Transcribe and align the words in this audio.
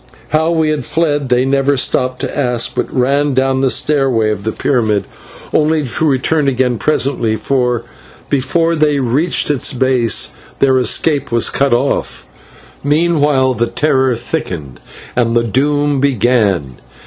How 0.29 0.49
we 0.49 0.69
had 0.69 0.83
fled 0.83 1.29
they 1.29 1.45
never 1.45 1.77
stopped 1.77 2.21
to 2.21 2.35
ask, 2.35 2.73
but 2.73 2.91
ran 2.91 3.35
down 3.35 3.61
the 3.61 3.69
stairway 3.69 4.31
of 4.31 4.45
the 4.45 4.51
pyramid, 4.51 5.05
only 5.53 5.85
to 5.85 6.05
return 6.09 6.47
again 6.47 6.79
presently, 6.79 7.35
for 7.35 7.83
before 8.27 8.75
they 8.75 8.99
reached 8.99 9.51
its 9.51 9.73
base 9.73 10.31
their 10.57 10.79
escape 10.79 11.31
was 11.31 11.51
cut 11.51 11.71
off. 11.71 12.25
Meanwhile 12.83 13.53
the 13.53 13.67
terror 13.67 14.15
thickened 14.15 14.79
and 15.15 15.35
the 15.35 15.43
doom 15.43 15.99
began. 15.99 16.77